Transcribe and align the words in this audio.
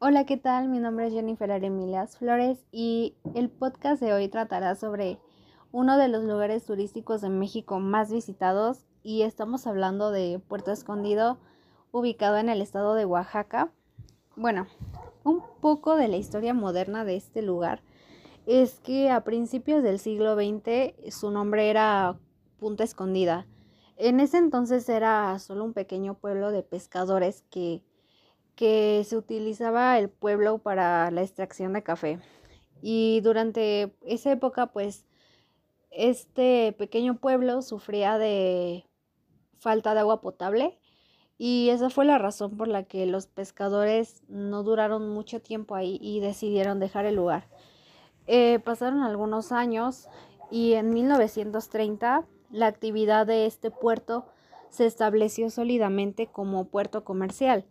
Hola, 0.00 0.26
¿qué 0.26 0.36
tal? 0.36 0.68
Mi 0.68 0.78
nombre 0.78 1.08
es 1.08 1.12
Jennifer 1.12 1.50
Aremilias 1.50 2.18
Flores 2.18 2.64
y 2.70 3.16
el 3.34 3.50
podcast 3.50 4.00
de 4.00 4.12
hoy 4.12 4.28
tratará 4.28 4.76
sobre 4.76 5.18
uno 5.72 5.98
de 5.98 6.06
los 6.06 6.22
lugares 6.22 6.64
turísticos 6.64 7.20
de 7.20 7.30
México 7.30 7.80
más 7.80 8.12
visitados 8.12 8.86
y 9.02 9.22
estamos 9.22 9.66
hablando 9.66 10.12
de 10.12 10.38
Puerto 10.38 10.70
Escondido, 10.70 11.40
ubicado 11.90 12.36
en 12.36 12.48
el 12.48 12.62
estado 12.62 12.94
de 12.94 13.06
Oaxaca. 13.06 13.72
Bueno, 14.36 14.68
un 15.24 15.42
poco 15.60 15.96
de 15.96 16.06
la 16.06 16.16
historia 16.16 16.54
moderna 16.54 17.04
de 17.04 17.16
este 17.16 17.42
lugar 17.42 17.82
es 18.46 18.78
que 18.78 19.10
a 19.10 19.24
principios 19.24 19.82
del 19.82 19.98
siglo 19.98 20.36
XX 20.36 21.12
su 21.12 21.32
nombre 21.32 21.70
era 21.70 22.20
Punta 22.60 22.84
Escondida. 22.84 23.48
En 23.96 24.20
ese 24.20 24.38
entonces 24.38 24.88
era 24.88 25.36
solo 25.40 25.64
un 25.64 25.72
pequeño 25.72 26.14
pueblo 26.14 26.52
de 26.52 26.62
pescadores 26.62 27.42
que 27.50 27.82
que 28.58 29.04
se 29.04 29.16
utilizaba 29.16 30.00
el 30.00 30.10
pueblo 30.10 30.58
para 30.58 31.12
la 31.12 31.22
extracción 31.22 31.74
de 31.74 31.84
café. 31.84 32.18
Y 32.82 33.20
durante 33.20 33.94
esa 34.04 34.32
época, 34.32 34.66
pues, 34.66 35.06
este 35.92 36.72
pequeño 36.72 37.18
pueblo 37.20 37.62
sufría 37.62 38.18
de 38.18 38.84
falta 39.60 39.94
de 39.94 40.00
agua 40.00 40.20
potable 40.20 40.76
y 41.38 41.68
esa 41.70 41.88
fue 41.88 42.04
la 42.04 42.18
razón 42.18 42.56
por 42.56 42.66
la 42.66 42.82
que 42.82 43.06
los 43.06 43.28
pescadores 43.28 44.24
no 44.26 44.64
duraron 44.64 45.08
mucho 45.08 45.40
tiempo 45.40 45.76
ahí 45.76 45.96
y 46.02 46.18
decidieron 46.18 46.80
dejar 46.80 47.06
el 47.06 47.14
lugar. 47.14 47.48
Eh, 48.26 48.58
pasaron 48.58 49.02
algunos 49.02 49.52
años 49.52 50.08
y 50.50 50.72
en 50.72 50.92
1930 50.92 52.26
la 52.50 52.66
actividad 52.66 53.24
de 53.24 53.46
este 53.46 53.70
puerto 53.70 54.26
se 54.68 54.84
estableció 54.84 55.48
sólidamente 55.48 56.26
como 56.26 56.64
puerto 56.64 57.04
comercial 57.04 57.64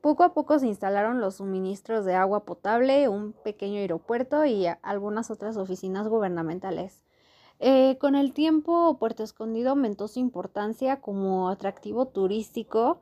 poco 0.00 0.24
a 0.24 0.32
poco 0.32 0.58
se 0.58 0.66
instalaron 0.66 1.20
los 1.20 1.36
suministros 1.36 2.04
de 2.04 2.14
agua 2.14 2.44
potable, 2.44 3.08
un 3.08 3.32
pequeño 3.32 3.78
aeropuerto 3.78 4.44
y 4.44 4.66
algunas 4.82 5.30
otras 5.30 5.56
oficinas 5.56 6.08
gubernamentales. 6.08 7.02
Eh, 7.58 7.98
con 7.98 8.14
el 8.14 8.32
tiempo, 8.32 8.96
Puerto 8.98 9.22
Escondido 9.22 9.70
aumentó 9.70 10.08
su 10.08 10.18
importancia 10.18 11.00
como 11.00 11.50
atractivo 11.50 12.06
turístico 12.06 13.00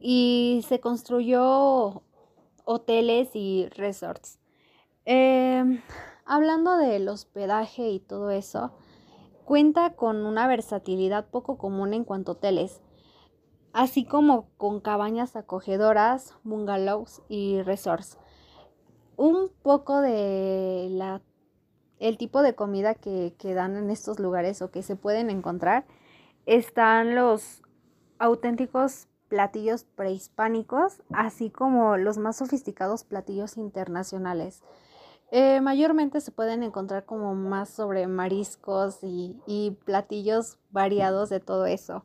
y 0.00 0.64
se 0.66 0.80
construyó 0.80 2.02
hoteles 2.64 3.30
y 3.34 3.68
resorts. 3.76 4.40
Em, 5.04 5.80
hablando 6.24 6.76
del 6.76 7.08
hospedaje 7.08 7.90
y 7.90 8.00
todo 8.00 8.30
eso, 8.30 8.72
cuenta 9.44 9.94
con 9.94 10.26
una 10.26 10.48
versatilidad 10.48 11.30
poco 11.30 11.56
común 11.56 11.94
en 11.94 12.04
cuanto 12.04 12.32
a 12.32 12.34
hoteles 12.34 12.80
así 13.72 14.04
como 14.04 14.48
con 14.56 14.80
cabañas 14.80 15.36
acogedoras, 15.36 16.34
bungalows 16.44 17.22
y 17.28 17.62
resorts. 17.62 18.18
Un 19.16 19.50
poco 19.62 20.00
de 20.00 20.88
la 20.90 21.20
el 21.98 22.16
tipo 22.16 22.40
de 22.42 22.54
comida 22.54 22.94
que, 22.94 23.34
que, 23.38 23.52
dan 23.52 23.76
en 23.76 23.90
estos 23.90 24.18
lugares 24.18 24.62
o 24.62 24.70
que 24.70 24.82
se 24.82 24.96
pueden 24.96 25.28
encontrar 25.28 25.84
están 26.46 27.14
los 27.14 27.62
auténticos 28.18 29.06
platillos 29.28 29.84
prehispánicos, 29.84 31.02
así 31.12 31.50
como 31.50 31.96
los 31.96 32.18
más 32.18 32.36
sofisticados 32.36 33.04
platillos 33.04 33.56
internacionales. 33.56 34.62
Eh, 35.30 35.60
mayormente 35.60 36.20
se 36.20 36.32
pueden 36.32 36.64
encontrar 36.64 37.04
como 37.04 37.34
más 37.34 37.68
sobre 37.68 38.08
mariscos 38.08 38.98
y, 39.02 39.36
y 39.46 39.78
platillos 39.84 40.58
variados 40.70 41.28
de 41.28 41.38
todo 41.38 41.66
eso. 41.66 42.04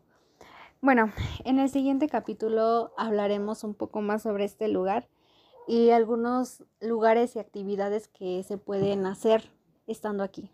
Bueno, 0.85 1.11
en 1.45 1.57
el 1.57 1.67
siguiente 1.71 2.07
capítulo 2.07 2.93
hablaremos 2.95 3.63
un 3.63 3.73
poco 3.73 4.03
más 4.03 4.21
sobre 4.21 4.45
este 4.45 4.67
lugar 4.67 5.07
y 5.67 5.89
algunos 5.89 6.63
lugares 6.79 7.35
y 7.35 7.39
actividades 7.39 8.07
que 8.07 8.43
se 8.43 8.59
pueden 8.59 9.07
hacer 9.07 9.49
estando 9.87 10.23
aquí. 10.23 10.51